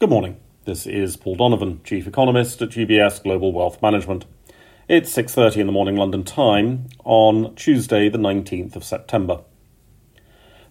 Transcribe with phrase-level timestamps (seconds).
[0.00, 0.38] Good morning.
[0.64, 4.24] This is Paul Donovan, Chief Economist at UBS Global Wealth Management.
[4.88, 9.40] It's 6:30 in the morning London time on Tuesday the 19th of September.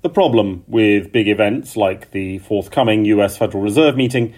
[0.01, 4.33] The problem with big events like the forthcoming US Federal Reserve meeting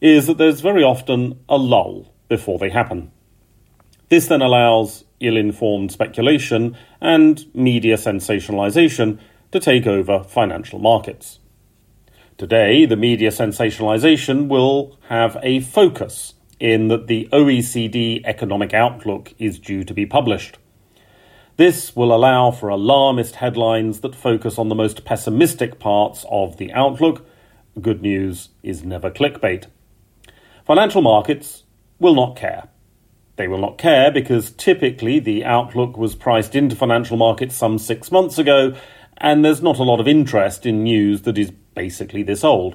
[0.00, 3.10] is that there's very often a lull before they happen.
[4.10, 9.18] This then allows ill informed speculation and media sensationalization
[9.50, 11.40] to take over financial markets.
[12.38, 19.58] Today, the media sensationalisation will have a focus in that the OECD economic outlook is
[19.58, 20.58] due to be published.
[21.56, 26.70] This will allow for alarmist headlines that focus on the most pessimistic parts of the
[26.74, 27.26] outlook.
[27.80, 29.68] Good news is never clickbait.
[30.66, 31.62] Financial markets
[31.98, 32.68] will not care.
[33.36, 38.12] They will not care because typically the outlook was priced into financial markets some six
[38.12, 38.74] months ago,
[39.16, 42.74] and there's not a lot of interest in news that is basically this old.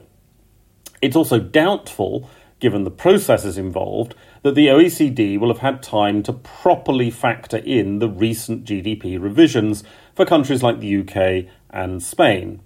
[1.02, 2.30] It's also doubtful,
[2.62, 8.00] given the processes involved, that the OECD will have had time to properly factor in
[8.00, 9.84] the recent GDP revisions
[10.16, 12.62] for countries like the UK and Spain.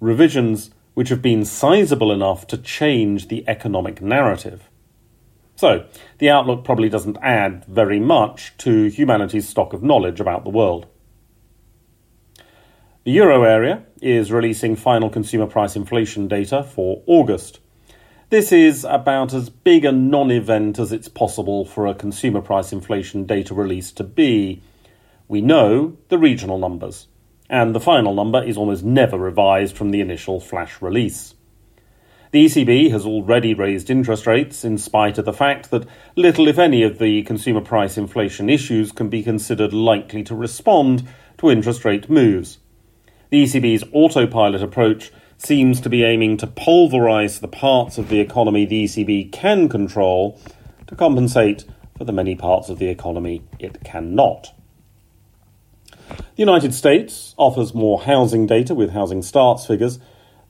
[0.00, 4.70] Revisions which have been sizable enough to change the economic narrative.
[5.54, 5.86] So,
[6.18, 10.86] the outlook probably doesn't add very much to humanity's stock of knowledge about the world.
[13.06, 17.60] The euro area is releasing final consumer price inflation data for August.
[18.30, 22.72] This is about as big a non event as it's possible for a consumer price
[22.72, 24.60] inflation data release to be.
[25.28, 27.06] We know the regional numbers,
[27.48, 31.36] and the final number is almost never revised from the initial flash release.
[32.32, 36.58] The ECB has already raised interest rates in spite of the fact that little, if
[36.58, 41.06] any, of the consumer price inflation issues can be considered likely to respond
[41.38, 42.58] to interest rate moves.
[43.30, 48.64] The ECB's autopilot approach seems to be aiming to pulverize the parts of the economy
[48.64, 50.40] the ECB can control
[50.86, 51.64] to compensate
[51.98, 54.52] for the many parts of the economy it cannot.
[56.08, 59.98] The United States offers more housing data with housing starts figures.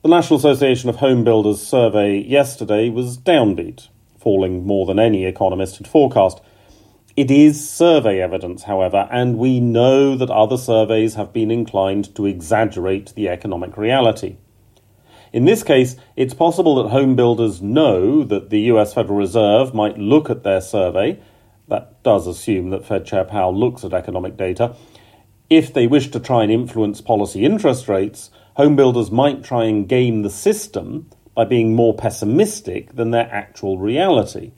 [0.03, 3.87] The National Association of Home Builders survey yesterday was downbeat,
[4.19, 6.41] falling more than any economist had forecast.
[7.17, 12.27] It is survey evidence, however, and we know that other surveys have been inclined to
[12.27, 14.35] exaggerate the economic reality.
[15.33, 19.97] In this case, it's possible that home builders know that the US Federal Reserve might
[19.97, 21.19] look at their survey.
[21.67, 24.75] That does assume that Fed Chair Powell looks at economic data.
[25.49, 29.89] If they wish to try and influence policy interest rates, home builders might try and
[29.89, 34.51] game the system by being more pessimistic than their actual reality.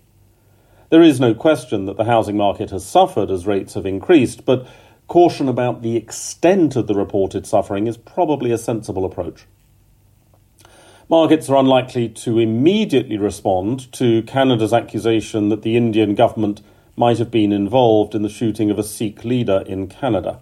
[0.89, 4.67] There is no question that the housing market has suffered as rates have increased, but
[5.07, 9.45] caution about the extent of the reported suffering is probably a sensible approach.
[11.07, 16.61] Markets are unlikely to immediately respond to Canada's accusation that the Indian government
[16.95, 20.39] might have been involved in the shooting of a Sikh leader in Canada.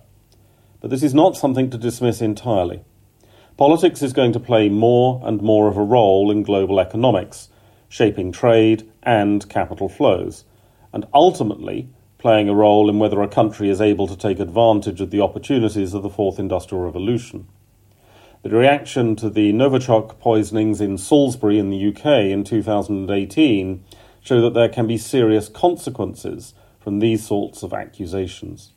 [0.80, 2.84] But this is not something to dismiss entirely.
[3.58, 7.50] Politics is going to play more and more of a role in global economics,
[7.90, 10.46] shaping trade and capital flows,
[10.94, 15.12] and ultimately playing a role in whether a country is able to take advantage of
[15.12, 17.48] the opportunities of the fourth industrial revolution.
[18.44, 23.84] The reaction to the Novichok poisonings in Salisbury in the UK in 2018
[24.22, 28.74] show that there can be serious consequences from these sorts of accusations.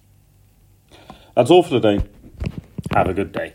[1.35, 2.05] That's all for today.
[2.93, 3.55] Have a good day.